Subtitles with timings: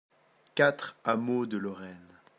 [0.55, 2.17] quatre hameau de Lorraine